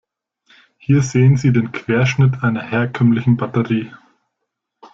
[0.79, 3.93] Hier sehen Sie den Querschnitt einer herkömmlichen Batterie.